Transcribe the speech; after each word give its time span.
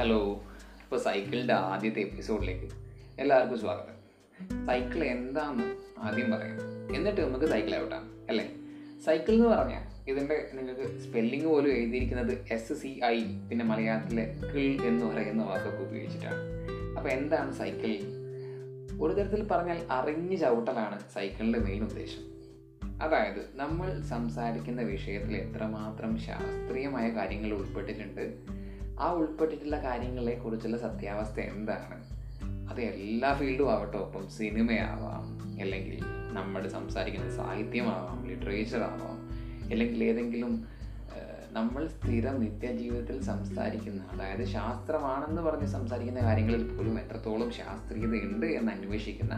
Hello 0.00 0.34
ഇപ്പോൾ 0.82 0.98
സൈക്കിളിന്റെ 0.98 1.54
ആദ്യത്തെ 1.54 2.00
എപ്പിസോഡിലേക്ക് 2.00 2.68
എല്ലാവർക്കും 3.18 3.60
സ്വാഗതം. 3.60 3.96
സൈക്കിൾ 4.66 5.04
എന്താണെന്ന് 5.04 5.76
ആദ്യം 5.98 6.30
പറയാം. 6.30 6.56
എന്നിട്ട് 6.96 7.20
നമുക്ക് 7.20 7.44
സൈക്കിൾ 7.44 7.74
ഔട്ടാണ് 7.74 8.08
അല്ലേ? 8.28 8.50
സൈക്കിൾ 9.06 9.32
എന്ന് 9.32 9.48
പറഞ്ഞാൽ 9.48 10.10
ഇതിന്റെ 10.10 10.50
നിങ്ങൾക്ക് 10.54 11.00
സ്പെല്ലിംഗ് 11.00 11.46
പോലും 11.46 11.72
എഴുതിയിരിക്കുന്നത് 11.72 12.46
എസ് 12.50 12.74
സി 12.74 13.00
ഐ 13.04 13.24
പിന്നെ 13.24 13.64
മലയാളത്തിലെ 13.64 14.36
കിൾ 14.54 14.82
എന്ന് 14.86 15.06
പറയുന്ന 15.06 15.44
വാക്കൊക്കെ 15.44 15.82
ഉപയോഗിച്ചിട്ടാണ്. 15.84 16.36
അപ്പോൾ 16.96 17.10
എന്താണ് 17.10 17.58
സൈക്കിൾ 17.58 17.96
ഒരു 19.00 19.12
തരത്തിൽ 19.12 19.48
പറഞ്ഞാൽ 19.48 19.86
അറിഞ്ഞ് 19.90 20.36
ചവിട്ടലാണ് 20.36 21.00
സൈക്കിളിന്റെ 21.14 21.58
മെയിൻ 21.58 21.82
ഉദ്ദേശം. 21.82 22.22
അതായത് 23.02 23.48
നമ്മൾ 23.54 24.02
സംസാരിക്കുന്ന 24.02 24.82
വിഷയത്തിൽ 24.82 25.36
എത്രമാത്രം 25.36 26.18
ശാസ്ത്രീയമായ 26.18 27.08
കാര്യങ്ങൾ 27.08 27.52
ഉൾപ്പെട്ടിട്ടുണ്ട് 27.52 28.60
ആ 29.00 29.12
ഉൾപ്പെട്ടിട്ടുള്ള 29.12 29.76
കാര്യങ്ങളെ 29.82 30.34
കുറിച്ചുള്ള 30.34 30.76
സത്യാവസ്ഥ 30.76 31.40
എന്താണ്? 31.40 31.98
അത് 32.70 32.80
എല്ലാ 32.80 33.34
ഫീൽഡും 33.34 33.72
ആവട്ടെ 33.72 33.96
ഒപ്പം 33.96 34.28
സിനിമയാവാം 34.30 35.24
അല്ലെങ്കിൽ 35.60 36.00
നമ്മൾ 36.32 36.68
സംസാരിക്കുന്ന 36.68 37.36
സാഹിത്യമാവാം 37.36 38.28
ലിറ്ററേച്ചർ 38.28 38.82
ആവാം 38.82 39.16
അല്ലെങ്കിൽ 39.70 40.04
ഏതെങ്കിലും 40.04 40.66
നമ്മൾ 41.52 41.86
സ്ഥിരം 41.86 42.40
നിത്യജീവിതത്തിൽ 42.40 43.22
സംസാരിക്കുന്ന 43.22 44.02
അതായത് 44.12 44.44
ശാസ്ത്രമാണെന്ന് 44.44 45.42
പറഞ്ഞ് 45.42 45.66
സംസാരിക്കുന്ന 45.66 46.20
കാര്യങ്ങളിൽ 46.22 46.76
പോലും 46.76 47.00
എത്രത്തോളം 47.00 47.50
ശാസ്ത്രീയത 47.52 48.22
ഉണ്ട് 48.22 48.46
എന്ന് 48.46 48.72
അന്വേഷിക്കുന്ന 48.72 49.36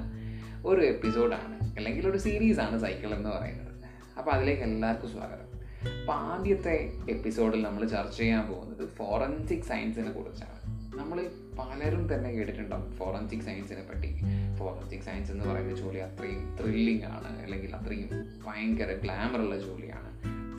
ഒരു 0.66 0.80
എപ്പിസോഡാണ് 0.80 1.76
അല്ലെങ്കിൽ 1.76 2.10
ഒരു 2.10 2.18
സീരീസാണ് 2.18 2.78
സൈക്കിൾ 2.78 3.14
എന്ന് 3.14 3.28
പറയുന്നത്. 3.28 3.72
അപ്പോൾ 4.18 4.30
അതിലേക്ക് 4.30 4.62
എല്ലാവർക്കും 4.62 5.10
സ്വാഗതം. 5.10 5.48
അപ്പോൾ 5.82 6.12
ആദ്യത്തെ 6.12 6.92
എപ്പിസോഡിൽ 7.10 7.62
നമ്മൾ 7.62 7.86
ചർച്ച 7.86 8.16
ചെയ്യാൻ 8.16 8.46
പോകുന്നത് 8.46 8.88
ഫോറൻസിക് 8.88 9.62
സയൻസിനെ 9.62 10.10
കുറിച്ചാണ്. 10.10 10.62
നമ്മൾ 10.98 11.30
പലരും 11.58 12.14
തന്നെ 12.14 12.30
കേട്ടിട്ടുണ്ടാവും 12.30 12.92
ഫോറൻസിക് 12.92 13.40
സയൻസിനെ 13.40 13.82
പറ്റി. 13.82 14.22
ഫോറൻസിക് 14.58 15.00
സയൻസ് 15.00 15.30
എന്ന് 15.32 15.44
പറയുന്ന 15.44 15.76
ജോലി 15.76 15.98
അത്രയും 15.98 16.56
ത്രില്ലിംഗ് 16.60 17.04
ആണ് 17.04 17.42
അല്ലെങ്കിൽ 17.42 17.76
അത്രയും 17.76 18.08
ഭയങ്കര 18.46 18.92
ഗ്ലാമറുള്ള 19.04 19.58
ജോലിയാണ്. 19.58 20.10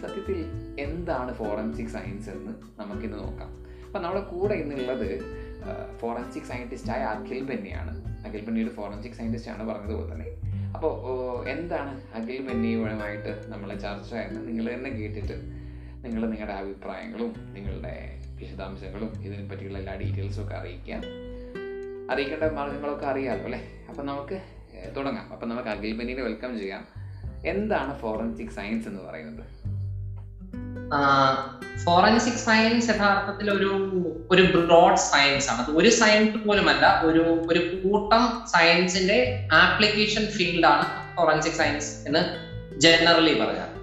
സത്യത്തിൽ 0.02 0.46
എന്താണ് 0.80 1.34
ഫോറൻസിക് 1.34 1.88
സയൻസ് 1.88 2.30
എന്ന് 2.30 2.82
നമുക്കിന്ന് 2.82 3.18
നോക്കാം. 3.18 3.50
അപ്പം 3.86 4.04
നമ്മുടെ 4.04 4.26
കൂടെ 4.26 4.54
ഇന്നുള്ളത് 4.54 5.22
ഫോറൻസിക് 6.00 6.44
സയന്റിസ്റ്റായ 6.44 7.00
അഖിൽ 7.00 7.44
ബെന്നിയാണ്. 7.44 8.26
അഖിൽ 8.28 8.46
ബെന്നി 8.46 8.62
ഒരു 8.62 8.70
ഫോറൻസിക് 8.70 9.14
സയന്റിസ്റ്റാണ് 9.14 9.70
പറഞ്ഞതുപോലെ 9.70 10.14
തന്നെ 10.14 10.53
അപ്പോൾ 10.76 11.48
എന്താണ് 11.48 12.02
അഖിൽ 12.16 12.48
ബെന്നിയുമായിട്ട് 12.48 13.44
നമ്മളെ 13.48 13.76
ചർച്ച 13.80 14.14
എന്ന് 14.14 14.48
നിങ്ങൾ 14.48 14.74
തന്നെ 14.74 14.90
കേട്ടിട്ട് 14.90 15.34
നിങ്ങൾ 16.06 16.26
നിങ്ങളുടെ 16.26 16.54
അഭിപ്രായങ്ങളും 16.54 17.34
നിങ്ങളുടെ 17.54 18.20
വിശദാംശങ്ങളും 18.36 19.24
ഇതിനെ 19.24 19.50
പറ്റിയുള്ള 19.50 19.78
എല്ലാ 19.78 19.96
ഡീറ്റെയിൽസും 19.96 20.44
ഒക്കെ 20.44 20.56
അറിയിക്കുക. 20.56 20.96
അറിയിക്കേണ്ട 22.12 22.44
മാർഗങ്ങളൊക്കെ 22.44 23.06
അറിയാമല്ലോ 23.06 23.46
അല്ലേ? 23.46 23.86
അപ്പം 23.90 24.06
നമുക്ക് 24.06 24.42
തുടങ്ങാം. 24.98 25.34
അപ്പം 25.34 25.50
നമുക്ക് 25.50 25.70
അഖിൽ 25.70 25.98
ബെന്നിനെ 25.98 26.22
വെൽക്കം 26.22 26.60
ചെയ്യാം. 26.60 26.88
എന്താണ് 27.46 28.00
ഫോറൻസിക് 28.00 28.50
സയൻസ് 28.50 28.88
എന്ന് 28.88 29.02
പറയുന്നത്? 29.02 29.63
ഫോറൻസിക് 31.86 32.34
സയൻസ് 32.34 32.90
യഥാർത്ഥത്തിൽ 32.90 33.52
ഒരു 33.52 33.70
ഒരു 34.32 34.42
ബ്രോഡ് 34.42 34.98
സയൻസ് 34.98 35.50
ആണ്. 35.50 35.62
അത് 35.62 35.72
ഒരു 35.78 35.90
സയൻസ് 35.90 36.48
പോലുമല്ല 36.48 37.02
ഒരു 37.04 37.46
ഒരു 37.50 37.82
കൂട്ടം 37.84 38.44
സയൻസിന്റെ 38.46 39.50
ആപ്ലിക്കേഷൻ 39.54 40.26
ഫീൽഡാണ് 40.26 41.16
ഫോറൻസിക് 41.16 41.54
സയൻസ് 41.54 42.08
എന്ന് 42.08 42.54
ജനറലി 42.80 43.40
പറയാം. 43.40 43.74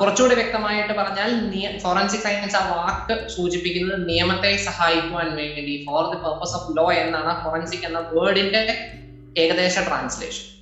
കുറച്ചുകൂടി 0.00 0.34
വ്യക്തമായിട്ട് 0.34 0.92
പറഞ്ഞാൽ 0.92 1.52
ഫോറൻസിക് 1.78 2.20
സയൻസ് 2.20 2.56
ആ 2.56 2.76
വാക്ക് 2.76 3.28
സൂചിപ്പിക്കുന്നത് 3.28 4.08
നിയമത്തെ 4.08 4.56
സഹായിക്കുവാൻ 4.56 5.36
വേണ്ടി 5.36 5.86
for 5.86 6.14
the 6.14 6.22
purpose 6.22 6.54
of 6.54 6.76
law 6.76 6.92
എന്നാണ് 6.92 7.44
ഫോറൻസിക് 7.44 7.84
എന്ന 7.84 7.98
വേർഡിന്റെ 7.98 8.90
ഏകദേശ 9.38 9.78
ട്രാൻസ്ലേഷൻ 9.86 10.57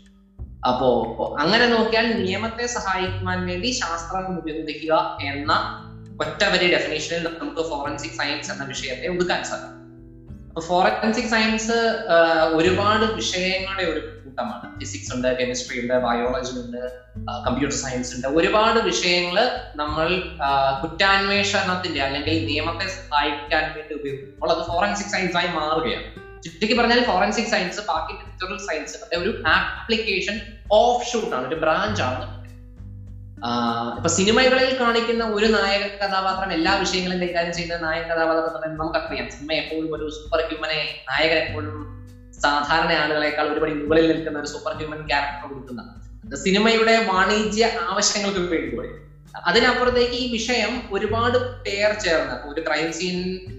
അപ്പോ 0.69 0.89
അങ്ങനെ 1.41 1.67
നോക്കിയാൽ 1.67 2.07
നിയമത്തെ 2.25 2.67
സഹായിക്കുവാൻ 2.67 3.47
വേണ്ടി 3.47 3.71
ശാസ്ത്രം 3.71 4.39
ഉപയോഗിക്കുക 4.39 5.17
എന്ന 5.21 5.53
ഒറ്റ 6.21 6.45
വലിയ 6.45 6.69
ഡെഫിനേഷനിൽ 6.77 7.25
നമുക്ക് 7.41 7.63
ഫോറൻസിക് 7.71 8.11
സയൻസ് 8.11 8.53
എന്ന 8.53 8.65
വിഷയത്തെ 8.65 9.07
ഒതുക്കാൻ 9.09 9.45
സാധിക്കും. 9.45 9.73
അപ്പൊ 10.49 10.61
ഫോറൻസിക് 10.61 11.25
സയൻസ് 11.25 11.79
ഒരുപാട് 12.55 13.05
വിഷയങ്ങളുടെ 13.05 13.85
ഒരു 13.93 14.01
കൂട്ടമാണ്. 14.25 14.81
ഫിസിക്സ് 14.81 15.15
ഉണ്ട് 15.15 15.29
കെമിസ്ട്രി 15.39 15.81
ഉണ്ട് 15.83 15.95
ബയോളജി 15.95 16.53
ഉണ്ട് 16.61 16.83
കമ്പ്യൂട്ടർ 17.47 17.77
സയൻസ് 17.77 18.15
ഉണ്ട്. 18.17 18.27
ഒരുപാട് 18.27 18.79
വിഷയങ്ങൾ 18.79 19.51
നമ്മൾ 19.77 20.09
കുറ്റാന്വേഷണത്തിന്റെ 20.83 22.03
അല്ലെങ്കിൽ 22.03 22.47
നിയമത്തെ 22.47 22.87
സഹായിക്കാൻ 22.87 23.65
വേണ്ടി 23.77 23.95
ഉപയോഗിക്കുമ്പോൾ 23.95 24.51
അത് 24.55 24.63
ഫോറൻസിക് 24.67 25.13
സയൻസ് 25.15 25.37
ആയി 25.37 25.47
മാറുകയാണ്. 25.47 26.09
ചുരുക്കി 26.43 26.75
പറഞ്ഞാൽ 26.75 27.01
ഫോറൻസിക് 27.05 27.53
സയൻസ് 27.55 27.81
ബാക്കി 27.81 28.15
സയൻസ് 28.71 29.15
ഒരു 29.15 29.43
ആപ്ലിക്കേഷൻ 29.47 30.37
ഓഫ് 30.71 31.13
ഷൂട്ട് 31.13 31.35
ആണ് 31.37 31.47
ഒരു 31.49 31.55
ബ്രാഞ്ച് 31.55 32.03
ആണ്. 32.03 32.25
ഇപ്പൊ 33.97 34.09
സിനിമകളിൽ 34.09 34.79
കാണിക്കുന്ന 34.81 35.25
ഒരു 35.25 35.47
നായക 35.47 35.85
കഥാപാത്രം 36.03 36.53
എല്ലാ 36.53 36.75
വിഷയങ്ങളും 36.75 37.21
കൈകാര്യം 37.21 37.55
ചെയ്യുന്ന 37.55 37.77
നായക 37.87 38.07
കഥാപാത്രം 38.13 38.77
നമുക്കറിയാം. 38.77 39.31
സിനിമ 39.31 39.53
എപ്പോഴും 39.53 39.95
ഒരു 39.97 40.11
സൂപ്പർ 40.11 40.41
ഹ്യൂമനെ 40.41 40.81
നായകൻ 41.11 41.37
എപ്പോഴും 41.37 41.77
സാധാരണ 42.41 42.93
ആളുകളെക്കാൾ 42.93 43.47
ഒരുപടി 43.53 43.75
മുകളിൽ 43.75 44.07
നിൽക്കുന്ന 44.09 44.39
ഒരു 44.39 44.47
സൂപ്പർ 44.47 44.73
ഹ്യൂമൻ 44.73 45.07
ക്യാരക്ടർ 45.07 45.49
കൊടുക്കുന്ന 45.49 45.83
സിനിമയുടെ 46.37 46.95
വാണിജ്യ 47.13 47.65
ആവശ്യങ്ങൾക്ക് 47.91 48.41
വേണ്ടി 48.41 48.77
അതിനപ്പുറത്തേക്ക് 49.45 50.13
ഈ 50.13 50.33
വിഷയം 50.33 50.83
ഒരുപാട് 50.93 51.39
പേർ 51.39 51.93
ചേർന്ന്. 51.93 52.49
ഒരു 52.51 52.61
ക്രൈം 52.61 52.93
സീൻ 52.93 53.17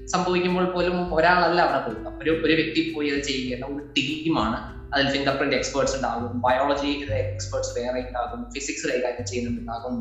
സംഭവിക്കുമ്പോൾ 0.07 0.65
പോലും 0.65 1.15
ഒരാളല്ല 1.15 1.61
അവിടെ 1.61 1.79
പോകുക 1.87 2.21
ഒരു 2.21 2.41
ഒരു 2.45 2.53
വ്യക്തി 2.53 2.93
പോയി 2.95 3.09
അത് 3.09 3.21
ചെയ്യുകയല്ല 3.23 3.65
ഒരു 3.65 3.83
ടീമാണ്. 3.97 4.57
അതിൽ 4.93 5.09
ഫിംഗർ 5.09 5.35
പ്രിന്റ് 5.35 5.55
എക്സ്പേർട്സ് 5.55 5.95
ഉണ്ടാകും 5.95 6.41
ബയോളജി 6.41 6.87
എക്സ്പേർട്സ് 7.11 7.79
വേറെ 7.79 7.99
ഉണ്ടാകും. 7.99 8.51
ഫിസിക്സ് 8.53 8.87
കൈകാര്യം 8.87 9.25
ചെയ്യുന്നുണ്ടാകും 9.25 9.95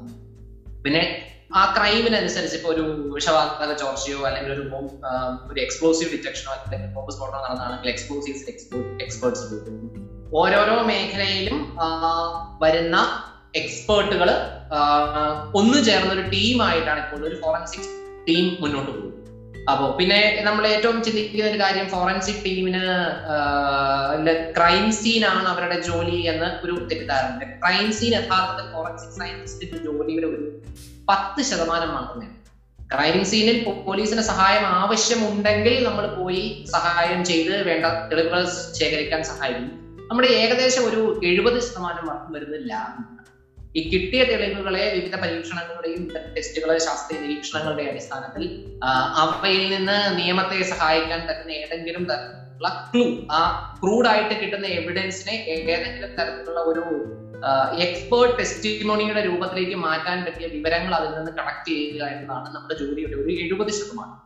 പിന്നെ 0.84 1.32
ആ 1.54 1.74
ക്രൈമിനനുസരിച്ച് 1.76 2.56
ഇപ്പൊ 2.56 2.70
ഒരു 2.70 3.12
വിഷവാതക 3.14 3.72
ചോർച്ചയോ 3.72 4.22
അല്ലെങ്കിൽ 4.22 4.52
ഒരു 4.52 4.62
ഒരു 5.52 5.60
എക്സ്പ്ലോസീവ് 5.60 6.10
ഡിറ്റക്ഷനോ 6.10 6.52
അല്ലെങ്കിൽ 6.52 6.94
ബോംബ് 6.94 7.10
സ്ഫോടനോ 7.10 7.38
നടന്നാണെങ്കിൽ 7.44 7.88
എക്സ്പ്ലോസീവ്സ് 7.88 8.44
എക്സ്പേർട്സ് 9.02 9.44
ഓരോരോ 10.34 10.82
മേഖലയിലും 10.82 11.76
വരുന്ന 12.62 12.96
എക്സ്പേർട്ടുകൾ 13.60 14.28
ഒന്നു 15.60 15.78
ചേർന്ന 15.88 16.10
ഒരു 16.12 16.24
ടീമായിട്ടാണ് 16.34 17.00
ഇപ്പോൾ 17.04 17.20
ഒരു 17.28 17.36
ഫോറൻസിക് 17.42 17.88
ടീം 18.28 18.46
മുന്നോട്ട് 18.62 18.90
പോകുന്നത്. 18.90 19.12
അപ്പോ 19.70 19.86
പിന്നെ 19.98 20.18
നമ്മൾ 20.46 20.64
ഏറ്റവും 20.66 20.98
ചിന്തിക്കുന്ന 21.04 21.48
ഒരു 21.50 21.58
കാര്യം 21.62 21.86
ഫോറൻസിക് 21.94 22.42
ടീമിന് 22.46 22.82
ക്രൈം 24.56 24.92
സീൻ 24.98 25.22
ആണ് 25.30 25.48
അവരുടെ 25.52 25.78
ജോലി 25.88 26.18
എന്ന് 26.32 26.48
ഒരു 26.64 26.74
തെറ്റിദ്ധാരണ 26.90 27.32
ക്രൈം 27.64 27.88
സീൻ 27.98 28.12
യഥാർത്ഥത്തിൽ 28.18 28.66
ഫോറൻസിക് 28.74 29.16
സയൻസിന്റെ 29.18 29.78
ജോലിയുടെ 29.86 30.28
ഒരു 30.32 30.46
പത്ത് 31.08 31.42
ശതമാനം 31.50 31.90
മാത്രമേ 31.96 32.28
ക്രൈം 32.78 33.18
സീനിൽ 33.30 33.56
പോലീസിന് 33.86 34.22
സഹായം 34.30 34.64
ആവശ്യമുണ്ടെങ്കിൽ 34.80 35.74
നമ്മൾ 35.88 36.06
പോയി 36.18 36.42
സഹായം 36.74 37.20
ചെയ്ത് 37.30 37.54
വേണ്ട 37.68 37.86
തെളിവുകൾ 38.10 38.42
ശേഖരിക്കാൻ 38.78 39.22
സഹായിക്കും. 39.24 39.72
നമ്മുടെ 40.10 40.28
ഏകദേശം 40.40 40.84
ഒരു 40.90 41.00
എഴുപത് 41.30 41.58
ശതമാനം 41.60 42.04
വർക്ക് 42.10 42.30
വരുന്നത് 42.34 42.64
ലാബിലാണ് 42.70 43.14
ഈ 43.76 43.82
കിട്ടിയ 43.92 44.20
തെളിവുകളെ 44.30 44.82
വിവിധ 44.94 45.14
പരീക്ഷണങ്ങളുടെയും 45.22 46.02
ടെസ്റ്റുകളെ 46.36 46.76
ശാസ്ത്രീയ 46.86 47.18
നിരീക്ഷണങ്ങളുടെ 47.24 47.84
അടിസ്ഥാനത്തിൽ 47.90 48.44
അവയിൽ 49.24 49.64
നിന്ന് 49.74 49.98
നിയമത്തെ 50.20 50.58
സഹായിക്കാൻ 50.72 51.20
പറ്റുന്ന 51.28 51.52
ഏതെങ്കിലും 51.60 52.04
തരത്തിലുള്ള 52.10 52.68
ക്ലൂ 52.92 53.04
ആ 53.38 53.40
ക്രൂഡായിട്ട് 53.80 54.34
കിട്ടുന്ന 54.42 54.66
എവിഡൻസിനെ 54.78 55.34
ഏതെങ്കിലും 55.72 56.12
തരത്തിലുള്ള 56.18 56.60
ഒരു 56.70 56.84
എക്സ്പേർട്ട് 57.84 58.34
ടെസ്റ്റിമോണിയുടെ 58.38 59.22
രൂപത്തിലേക്ക് 59.28 59.76
മാറ്റാൻ 59.86 60.18
പറ്റിയ 60.26 60.46
വിവരങ്ങൾ 60.54 60.92
അതിൽ 60.98 61.10
നിന്ന് 61.16 61.32
കളക്ട് 61.38 61.68
ചെയ്യുക 61.70 62.02
എന്നതാണ് 62.14 62.48
നമ്മുടെ 62.54 62.76
ജോലിയുടെ 62.80 63.16
ഒരു 63.22 63.32
എഴുപത് 63.44 63.72
ശതമാനം. 63.78 64.16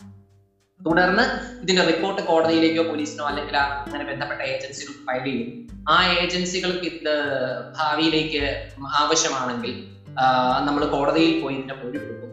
തുടർന്ന് 0.80 1.24
ഇതിന്റെ 1.62 1.82
റിപ്പോർട്ട് 1.82 2.22
കോടതിയിലേക്കോ 2.22 2.82
പോലീസിനോ 2.84 3.24
അല്ലെങ്കിൽ 3.26 3.56
അങ്ങനെ 3.84 4.04
ബന്ധപ്പെട്ട 4.04 4.40
ഏജൻസികൾ 4.52 4.92
ഫയൽ 5.06 5.24
ചെയ്യും. 5.26 5.48
ആ 5.88 5.96
ഏജൻസികൾക്ക് 6.16 6.86
ഇത് 6.90 7.14
ഭാവിയിലേക്ക് 7.78 8.42
ആവശ്യമാണെങ്കിൽ 9.00 9.72
നമ്മൾ 10.66 10.82
കോടതിയിൽ 10.94 11.34
പോയി 11.42 11.54
ഇതിന്റെ 11.56 11.76
മൊഴി 11.80 11.98
കൊടുക്കും 11.98 12.26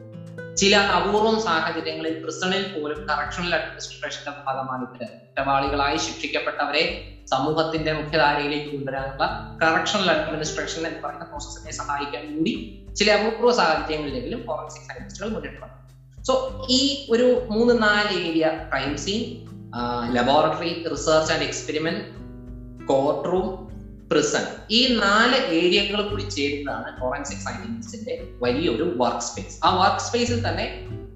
ചില 0.58 0.76
അപൂർവം 0.96 1.36
സാഹചര്യങ്ങളിൽ 1.42 2.16
പ്രിസണിൽ 2.22 2.64
പോലും 2.74 3.00
കറക്ഷണൽ 3.10 3.52
അഡ്മിനിസ്ട്രേഷന്റെ 3.58 4.32
ഭാഗമായിട്ട് 4.40 4.98
കുറ്റവാളികളായി 5.18 5.98
ശിക്ഷിക്കപ്പെട്ടവരെ 6.06 6.84
സമൂഹത്തിന്റെ 7.28 7.94
മുഖ്യധാരയിലേക്ക് 7.94 8.70
കൊണ്ടുവരാനുള്ള 8.72 9.26
കറക്ഷണൽ 9.62 10.10
അഡ്മിനിസ്ട്രേഷൻ 10.16 10.82
എന്ന് 10.90 11.02
പറയുന്ന 11.04 11.26
പ്രോസസ്സിനെ 11.26 11.74
സഹായിക്കാൻ 11.82 12.24
കൂടി 12.32 12.54
ചില 13.00 13.10
അപൂർവ 13.20 13.52
സാഹചര്യങ്ങളിലെങ്കിലും 13.60 14.42
ഫോറൻസിക് 14.48 14.88
സയന്റിസ്റ്റുകൾ 14.90 15.30
മുന്നിട്ടുണ്ട് 15.36 15.76
സോ 16.28 16.34
ഈ 16.70 16.82
ഒരു 17.10 17.28
മൂന്ന് 17.50 17.82
നാല് 17.82 18.14
area 18.22 18.46
crime 18.72 18.98
scene 18.98 19.22
laboratory 20.12 20.72
research 20.92 21.32
and 21.32 21.44
experiment 21.44 22.04
courtroom 23.30 23.48
prison 24.12 24.44
ഈ 24.70 24.88
നാല് 24.98 25.38
ഏരിയകൾ 25.52 26.02
കൂടി 26.10 26.24
ചേരുന്നതാണ് 26.30 26.98
ഫോറൻസിക് 27.00 27.40
സയൻസിന്റെ 27.40 28.14
വലിയൊരു 28.40 28.94
വർക്ക് 28.98 29.22
സ്പേസ് 29.22 29.56
ആ 29.64 29.72
വർക്ക് 29.78 30.00
സ്പേസിൽ 30.00 30.48
തന്നെ 30.48 30.66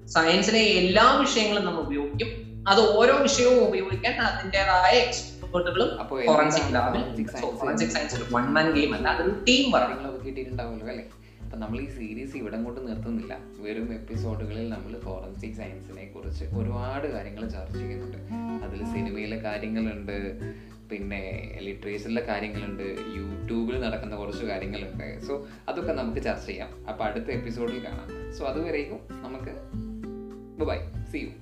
സയൻസിലെ 0.08 0.62
എല്ലാ 0.74 1.06
വിഷയങ്ങളും 1.20 1.64
നമ്മൾ 1.64 1.80
ഉപയോഗിക്കും. 1.80 2.30
അത് 2.66 2.80
ഓരോ 2.96 3.14
വിഷയവും 3.18 3.64
ഉപയോഗിക്കാൻ 3.64 4.14
അതിന്റെതായ 4.20 4.92
എക്സ്പേർട്ടുകളും 4.98 5.88
ഫോറൻസിക് 6.26 6.74
ലാബിൽ 6.74 7.02
ഫോറൻസിക് 7.58 7.90
സയൻസ് 7.90 8.14
ഒരു 8.14 8.26
വൺ 8.32 8.44
മാൻ 8.52 8.72
ഗെയിം 8.72 8.94
അല്ല 8.94 9.08
അതൊരു 9.08 9.32
ടീം 9.48 9.64
വർക്ക് 9.70 9.96
കിട്ടിയിട്ടുണ്ടാവുമല്ലോ 10.26 10.86
അല്ലേ? 10.86 11.04
അപ്പം 11.52 11.60
നമ്മൾ 11.60 11.80
ഈ 11.80 11.88
സീരീസ് 11.88 12.36
ഇവിടെ 12.36 12.62
കൊണ്ട് 12.62 12.88
നിർത്തുന്നില്ല. 12.88 13.38
വെറും 13.58 13.94
എപ്പിസോഡുകളിൽ 13.94 14.68
നമ്മൾ 14.68 14.98
ഫോറൻസിക് 14.98 15.54
സയൻസിനെ 15.54 16.06
കുറിച്ച് 16.06 16.44
ഒരുപാട് 16.44 17.06
കാര്യങ്ങൾ 17.06 17.48
ചർച്ച 17.48 17.76
ചെയ്യുന്നുണ്ട്. 17.76 18.16
അതിൽ 18.64 18.84
സിനിമയിലെ 18.84 19.36
കാര്യങ്ങളുണ്ട് 19.36 20.40
പിന്നെ 20.90 21.58
ലിറ്ററേച്ചറിലെ 21.62 22.22
കാര്യങ്ങളുണ്ട് 22.22 22.82
യൂട്യൂബിൽ 23.16 23.80
നടക്കുന്ന 23.80 24.16
കുറച്ച് 24.16 24.44
കാര്യങ്ങളുണ്ട്. 24.44 25.20
സോ 25.20 25.46
അതൊക്കെ 25.68 25.92
നമുക്ക് 25.92 26.22
ചർച്ച 26.22 26.46
ചെയ്യാം. 26.46 26.88
അപ്പോൾ 26.88 27.04
അടുത്ത 27.04 27.24
എപ്പിസോഡിൽ 27.24 27.84
കാണാം. 27.84 28.34
സോ 28.38 28.44
അതുവരേക്കും 28.44 29.00
നമുക്ക് 29.22 29.52
ബൈ 30.64 30.78
സി 31.12 31.18
യു 31.18 31.41